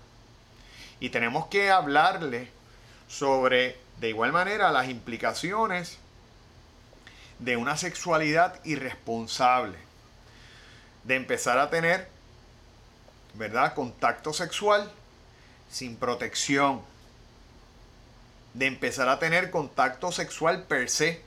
Y 1.01 1.11
tenemos 1.11 1.47
que 1.47 1.71
hablarle 1.71 2.51
sobre, 3.09 3.79
de 3.99 4.09
igual 4.09 4.33
manera, 4.33 4.71
las 4.71 4.89
implicaciones 4.89 5.99
de 7.39 7.57
una 7.57 7.77
sexualidad 7.77 8.59
irresponsable, 8.65 9.79
de 11.05 11.17
empezar 11.17 11.59
a 11.59 11.71
tener, 11.71 12.09
¿verdad?, 13.35 13.75
contacto 13.75 14.33
sexual 14.33 14.91
sin 15.71 15.97
protección, 15.97 16.83
de 18.55 18.67
empezar 18.67 19.09
a 19.09 19.19
tener 19.19 19.51
contacto 19.51 20.13
sexual 20.13 20.63
per 20.63 20.89
se, 20.89 21.21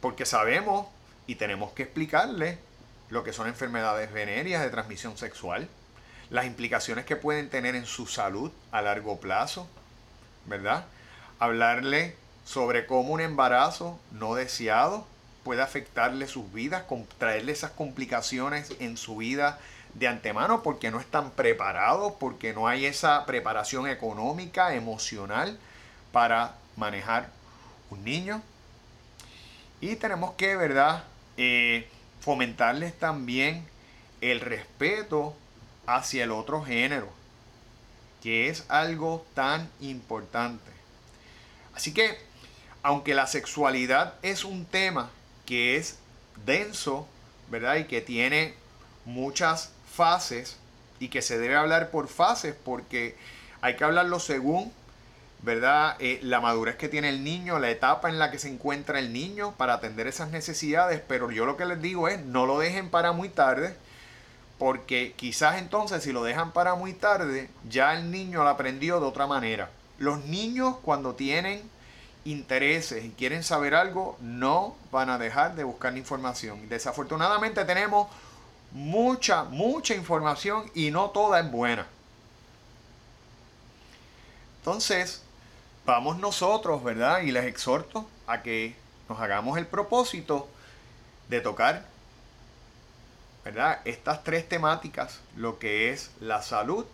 porque 0.00 0.26
sabemos 0.26 0.86
y 1.26 1.36
tenemos 1.36 1.72
que 1.72 1.84
explicarle 1.84 2.58
lo 3.10 3.24
que 3.24 3.32
son 3.32 3.48
enfermedades 3.48 4.12
venéreas 4.12 4.62
de 4.62 4.70
transmisión 4.70 5.18
sexual, 5.18 5.68
las 6.30 6.46
implicaciones 6.46 7.04
que 7.04 7.16
pueden 7.16 7.50
tener 7.50 7.74
en 7.74 7.86
su 7.86 8.06
salud 8.06 8.52
a 8.70 8.82
largo 8.82 9.18
plazo, 9.20 9.68
¿verdad? 10.46 10.86
Hablarle 11.40 12.16
sobre 12.44 12.86
cómo 12.86 13.12
un 13.12 13.20
embarazo 13.20 13.98
no 14.12 14.34
deseado 14.34 15.06
puede 15.44 15.62
afectarle 15.62 16.28
sus 16.28 16.52
vidas, 16.52 16.84
traerle 17.18 17.52
esas 17.52 17.72
complicaciones 17.72 18.72
en 18.78 18.96
su 18.96 19.16
vida 19.16 19.58
de 19.94 20.06
antemano 20.06 20.62
porque 20.62 20.90
no 20.90 21.00
están 21.00 21.30
preparados, 21.32 22.12
porque 22.20 22.52
no 22.52 22.68
hay 22.68 22.86
esa 22.86 23.26
preparación 23.26 23.88
económica, 23.88 24.74
emocional 24.74 25.58
para 26.12 26.54
manejar 26.76 27.30
un 27.90 28.04
niño. 28.04 28.42
Y 29.80 29.96
tenemos 29.96 30.34
que, 30.34 30.56
¿verdad? 30.56 31.04
Eh, 31.36 31.88
fomentarles 32.20 32.98
también 32.98 33.66
el 34.20 34.40
respeto 34.40 35.34
hacia 35.86 36.24
el 36.24 36.30
otro 36.30 36.62
género, 36.62 37.08
que 38.22 38.48
es 38.48 38.64
algo 38.68 39.26
tan 39.34 39.68
importante. 39.80 40.70
Así 41.74 41.92
que, 41.92 42.18
aunque 42.82 43.14
la 43.14 43.26
sexualidad 43.26 44.14
es 44.22 44.44
un 44.44 44.64
tema 44.64 45.10
que 45.46 45.76
es 45.76 45.98
denso, 46.44 47.08
¿verdad? 47.50 47.76
Y 47.76 47.84
que 47.84 48.00
tiene 48.00 48.54
muchas 49.04 49.72
fases 49.90 50.56
y 50.98 51.08
que 51.08 51.22
se 51.22 51.38
debe 51.38 51.56
hablar 51.56 51.90
por 51.90 52.08
fases 52.08 52.54
porque 52.64 53.16
hay 53.62 53.76
que 53.76 53.84
hablarlo 53.84 54.20
según, 54.20 54.72
¿verdad? 55.42 55.96
Eh, 56.00 56.20
la 56.22 56.40
madurez 56.40 56.76
que 56.76 56.88
tiene 56.88 57.08
el 57.08 57.24
niño, 57.24 57.58
la 57.58 57.70
etapa 57.70 58.08
en 58.08 58.18
la 58.18 58.30
que 58.30 58.38
se 58.38 58.48
encuentra 58.48 58.98
el 58.98 59.12
niño 59.12 59.52
para 59.56 59.74
atender 59.74 60.06
esas 60.06 60.30
necesidades, 60.30 61.02
pero 61.06 61.30
yo 61.30 61.46
lo 61.46 61.56
que 61.56 61.64
les 61.64 61.80
digo 61.80 62.08
es 62.08 62.20
no 62.20 62.46
lo 62.46 62.58
dejen 62.58 62.90
para 62.90 63.12
muy 63.12 63.28
tarde 63.28 63.74
porque 64.58 65.14
quizás 65.16 65.58
entonces 65.58 66.02
si 66.02 66.12
lo 66.12 66.22
dejan 66.22 66.52
para 66.52 66.74
muy 66.74 66.92
tarde 66.92 67.48
ya 67.68 67.94
el 67.94 68.10
niño 68.10 68.42
lo 68.42 68.50
aprendió 68.50 69.00
de 69.00 69.06
otra 69.06 69.26
manera. 69.26 69.70
Los 69.98 70.24
niños 70.26 70.76
cuando 70.82 71.14
tienen 71.14 71.62
intereses 72.24 73.04
y 73.04 73.10
quieren 73.10 73.42
saber 73.42 73.74
algo 73.74 74.18
no 74.20 74.76
van 74.92 75.08
a 75.08 75.18
dejar 75.18 75.54
de 75.54 75.64
buscar 75.64 75.96
información. 75.96 76.68
Desafortunadamente 76.68 77.64
tenemos 77.64 78.08
mucha, 78.72 79.44
mucha 79.44 79.94
información 79.94 80.70
y 80.74 80.90
no 80.90 81.08
toda 81.08 81.40
es 81.40 81.50
buena. 81.50 81.86
Entonces, 84.58 85.22
vamos 85.90 86.18
nosotros, 86.18 86.84
¿verdad? 86.84 87.22
Y 87.22 87.32
les 87.32 87.44
exhorto 87.46 88.08
a 88.28 88.42
que 88.42 88.76
nos 89.08 89.20
hagamos 89.20 89.58
el 89.58 89.66
propósito 89.66 90.48
de 91.28 91.40
tocar, 91.40 91.84
¿verdad? 93.44 93.80
Estas 93.84 94.22
tres 94.22 94.48
temáticas, 94.48 95.20
lo 95.36 95.58
que 95.58 95.90
es 95.90 96.12
la 96.20 96.42
salud, 96.42 96.86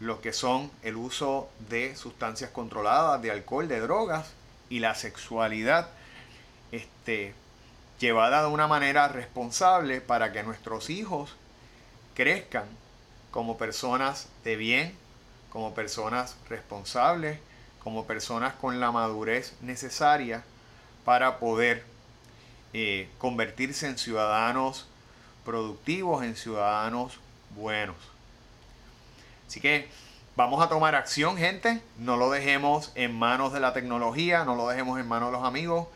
lo 0.00 0.20
que 0.20 0.32
son 0.32 0.72
el 0.82 0.96
uso 0.96 1.48
de 1.68 1.94
sustancias 1.94 2.50
controladas, 2.50 3.22
de 3.22 3.30
alcohol, 3.30 3.68
de 3.68 3.78
drogas 3.78 4.26
y 4.68 4.80
la 4.80 4.96
sexualidad. 4.96 5.88
Este, 6.72 7.32
llevada 8.00 8.42
de 8.42 8.48
una 8.48 8.66
manera 8.66 9.06
responsable 9.06 10.00
para 10.00 10.32
que 10.32 10.42
nuestros 10.42 10.90
hijos 10.90 11.36
crezcan 12.14 12.66
como 13.30 13.56
personas 13.56 14.28
de 14.42 14.56
bien, 14.56 14.96
como 15.50 15.74
personas 15.74 16.36
responsables, 16.48 17.38
como 17.82 18.06
personas 18.06 18.54
con 18.54 18.80
la 18.80 18.90
madurez 18.92 19.54
necesaria 19.60 20.44
para 21.04 21.38
poder 21.38 21.84
eh, 22.72 23.08
convertirse 23.18 23.86
en 23.86 23.98
ciudadanos 23.98 24.86
productivos, 25.44 26.22
en 26.24 26.36
ciudadanos 26.36 27.18
buenos. 27.54 27.96
Así 29.46 29.60
que 29.60 29.88
vamos 30.36 30.62
a 30.62 30.68
tomar 30.68 30.94
acción, 30.94 31.36
gente. 31.38 31.80
No 31.98 32.16
lo 32.16 32.30
dejemos 32.30 32.92
en 32.94 33.18
manos 33.18 33.52
de 33.52 33.60
la 33.60 33.72
tecnología, 33.72 34.44
no 34.44 34.54
lo 34.54 34.68
dejemos 34.68 35.00
en 35.00 35.08
manos 35.08 35.30
de 35.30 35.38
los 35.38 35.46
amigos. 35.46 35.88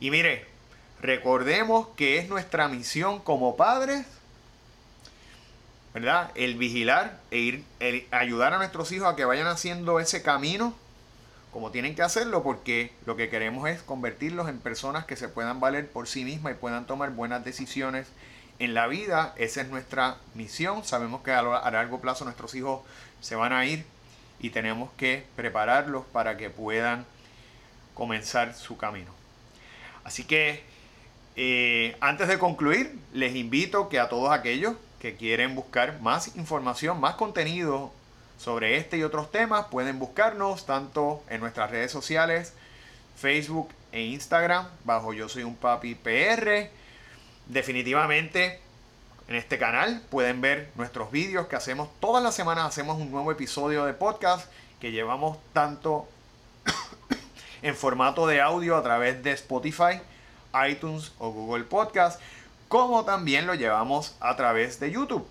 Y 0.00 0.10
mire, 0.10 0.46
Recordemos 1.00 1.88
que 1.96 2.18
es 2.18 2.28
nuestra 2.28 2.68
misión 2.68 3.20
como 3.20 3.56
padres, 3.56 4.04
¿verdad? 5.94 6.32
El 6.34 6.56
vigilar 6.56 7.20
e 7.30 7.38
ir, 7.38 7.64
ayudar 8.10 8.52
a 8.52 8.58
nuestros 8.58 8.90
hijos 8.90 9.06
a 9.08 9.14
que 9.14 9.24
vayan 9.24 9.46
haciendo 9.46 10.00
ese 10.00 10.22
camino 10.22 10.74
como 11.58 11.72
tienen 11.72 11.96
que 11.96 12.02
hacerlo 12.02 12.44
porque 12.44 12.92
lo 13.04 13.16
que 13.16 13.28
queremos 13.28 13.68
es 13.68 13.82
convertirlos 13.82 14.48
en 14.48 14.60
personas 14.60 15.06
que 15.06 15.16
se 15.16 15.28
puedan 15.28 15.58
valer 15.58 15.90
por 15.90 16.06
sí 16.06 16.22
mismas 16.22 16.52
y 16.52 16.54
puedan 16.54 16.86
tomar 16.86 17.10
buenas 17.10 17.44
decisiones 17.44 18.06
en 18.60 18.74
la 18.74 18.86
vida. 18.86 19.34
Esa 19.36 19.62
es 19.62 19.68
nuestra 19.68 20.18
misión. 20.34 20.84
Sabemos 20.84 21.22
que 21.22 21.32
a 21.32 21.42
largo 21.42 22.00
plazo 22.00 22.24
nuestros 22.24 22.54
hijos 22.54 22.82
se 23.20 23.34
van 23.34 23.52
a 23.52 23.66
ir 23.66 23.84
y 24.38 24.50
tenemos 24.50 24.92
que 24.96 25.24
prepararlos 25.34 26.04
para 26.12 26.36
que 26.36 26.48
puedan 26.48 27.04
comenzar 27.92 28.54
su 28.54 28.76
camino. 28.76 29.10
Así 30.04 30.22
que 30.22 30.62
eh, 31.34 31.96
antes 31.98 32.28
de 32.28 32.38
concluir, 32.38 32.96
les 33.12 33.34
invito 33.34 33.88
que 33.88 33.98
a 33.98 34.08
todos 34.08 34.30
aquellos 34.30 34.76
que 35.00 35.16
quieren 35.16 35.56
buscar 35.56 36.00
más 36.02 36.36
información, 36.36 37.00
más 37.00 37.16
contenido 37.16 37.92
sobre 38.38 38.76
este 38.76 38.96
y 38.96 39.02
otros 39.02 39.30
temas, 39.30 39.66
pueden 39.66 39.98
buscarnos 39.98 40.64
tanto 40.64 41.22
en 41.28 41.40
nuestras 41.40 41.70
redes 41.70 41.92
sociales, 41.92 42.54
Facebook 43.16 43.68
e 43.92 44.02
Instagram, 44.02 44.66
bajo 44.84 45.12
Yo 45.12 45.28
Soy 45.28 45.42
un 45.42 45.56
Papi 45.56 45.94
PR. 45.94 46.70
Definitivamente 47.46 48.60
en 49.26 49.34
este 49.34 49.58
canal 49.58 50.00
pueden 50.08 50.40
ver 50.40 50.70
nuestros 50.76 51.10
vídeos 51.10 51.48
que 51.48 51.56
hacemos 51.56 51.88
todas 52.00 52.22
las 52.22 52.34
semanas, 52.34 52.66
hacemos 52.66 52.98
un 52.98 53.10
nuevo 53.10 53.30
episodio 53.32 53.84
de 53.84 53.92
podcast 53.92 54.50
que 54.80 54.92
llevamos 54.92 55.38
tanto 55.52 56.08
en 57.62 57.74
formato 57.74 58.26
de 58.26 58.40
audio 58.40 58.76
a 58.76 58.82
través 58.82 59.22
de 59.22 59.32
Spotify 59.32 60.00
iTunes 60.68 61.12
o 61.18 61.30
Google 61.30 61.64
Podcast, 61.64 62.20
como 62.68 63.04
también 63.04 63.46
lo 63.46 63.54
llevamos 63.54 64.16
a 64.20 64.36
través 64.36 64.80
de 64.80 64.90
YouTube. 64.90 65.26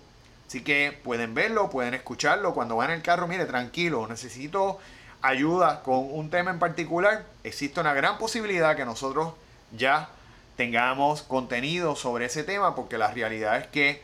Así 0.48 0.62
que 0.62 0.98
pueden 1.04 1.34
verlo, 1.34 1.68
pueden 1.68 1.92
escucharlo 1.92 2.54
cuando 2.54 2.76
van 2.76 2.88
en 2.88 2.96
el 2.96 3.02
carro. 3.02 3.28
Mire, 3.28 3.44
tranquilo, 3.44 4.08
necesito 4.08 4.78
ayuda 5.20 5.82
con 5.82 6.10
un 6.10 6.30
tema 6.30 6.50
en 6.50 6.58
particular. 6.58 7.26
Existe 7.44 7.80
una 7.80 7.92
gran 7.92 8.16
posibilidad 8.16 8.74
que 8.74 8.86
nosotros 8.86 9.34
ya 9.76 10.08
tengamos 10.56 11.20
contenido 11.20 11.96
sobre 11.96 12.24
ese 12.24 12.44
tema, 12.44 12.74
porque 12.74 12.96
la 12.96 13.12
realidad 13.12 13.58
es 13.58 13.66
que 13.66 14.02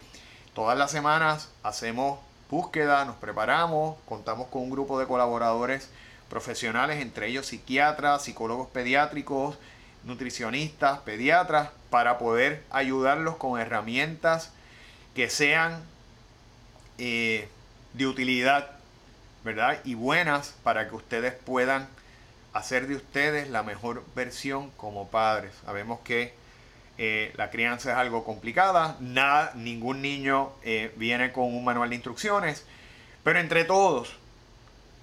todas 0.53 0.77
las 0.77 0.91
semanas 0.91 1.49
hacemos 1.63 2.19
búsqueda, 2.51 3.07
nos 3.07 3.17
preparamos, 3.17 3.97
contamos 4.05 4.49
con 4.49 4.65
un 4.65 4.71
grupo 4.71 5.01
de 5.01 5.07
colaboradores 5.07 5.89
profesionales, 6.29 7.01
entre 7.01 7.29
ellos 7.29 7.47
psiquiatras, 7.47 8.23
psicólogos 8.23 8.69
pediátricos, 8.69 9.57
nutricionistas, 10.05 10.99
pediatras, 10.99 11.71
para 11.89 12.19
poder 12.19 12.63
ayudarlos 12.71 13.37
con 13.37 13.59
herramientas 13.59 14.53
que 15.15 15.31
sean 15.31 15.94
eh, 16.99 17.49
de 17.93 18.07
utilidad, 18.07 18.71
¿verdad? 19.45 19.81
Y 19.85 19.95
buenas 19.95 20.55
para 20.63 20.89
que 20.89 20.95
ustedes 20.95 21.35
puedan 21.35 21.89
hacer 22.53 22.87
de 22.87 22.97
ustedes 22.97 23.51
la 23.51 23.63
mejor 23.63 24.05
versión 24.15 24.71
como 24.73 25.09
padres. 25.09 25.53
Sabemos 25.65 26.01
que 26.01 26.35
eh, 26.97 27.33
la 27.37 27.51
crianza 27.51 27.91
es 27.91 27.97
algo 27.97 28.25
complicada, 28.25 28.97
nada, 29.01 29.53
ningún 29.57 30.01
niño 30.01 30.53
eh, 30.63 30.93
viene 30.97 31.33
con 31.33 31.47
un 31.47 31.65
manual 31.65 31.91
de 31.91 31.97
instrucciones, 31.97 32.65
pero 33.25 33.41
entre 33.41 33.65
todos, 33.65 34.15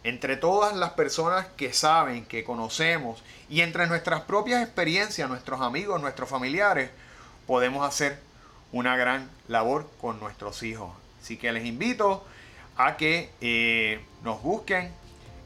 entre 0.06 0.38
todas 0.38 0.74
las 0.76 0.92
personas 0.92 1.48
que 1.58 1.74
saben, 1.74 2.26
que 2.26 2.46
conocemos, 2.46 3.22
y 3.50 3.60
entre 3.60 3.88
nuestras 3.88 4.22
propias 4.22 4.64
experiencias, 4.64 5.28
nuestros 5.28 5.60
amigos, 5.60 6.02
nuestros 6.02 6.30
familiares, 6.30 6.90
podemos 7.46 7.86
hacer 7.86 8.18
una 8.72 8.96
gran 8.96 9.30
labor 9.50 9.90
con 10.00 10.22
nuestros 10.22 10.64
hijos. 10.64 10.92
Así 11.22 11.38
que 11.38 11.52
les 11.52 11.66
invito 11.66 12.26
a 12.78 12.98
que 12.98 13.30
eh, 13.42 14.04
nos 14.24 14.42
busquen. 14.42 14.92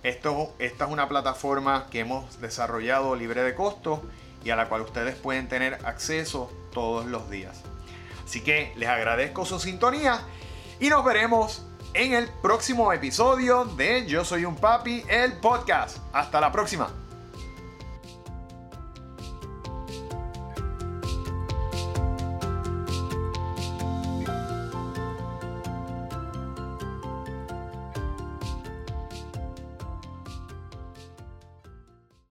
Esta 0.03 0.29
es 0.59 0.73
una 0.87 1.09
plataforma 1.09 1.87
que 1.89 2.01
hemos 2.01 2.39
desarrollado 2.39 3.15
libre 3.15 3.41
de 3.41 3.55
costo 3.55 4.03
y 4.43 4.51
a 4.51 4.55
la 4.55 4.69
cual 4.69 4.81
ustedes 4.81 5.15
pueden 5.15 5.49
tener 5.49 5.79
acceso 5.85 6.51
todos 6.71 7.07
los 7.07 7.29
días. 7.29 7.61
Así 8.23 8.41
que 8.41 8.71
les 8.75 8.87
agradezco 8.87 9.45
su 9.45 9.59
sintonía 9.59 10.21
y 10.79 10.89
nos 10.89 11.03
veremos 11.03 11.65
en 11.93 12.13
el 12.13 12.29
próximo 12.41 12.93
episodio 12.93 13.65
de 13.65 14.05
Yo 14.05 14.23
Soy 14.25 14.45
un 14.45 14.55
Papi, 14.55 15.03
el 15.09 15.33
podcast. 15.33 15.97
Hasta 16.13 16.39
la 16.39 16.51
próxima. 16.51 17.04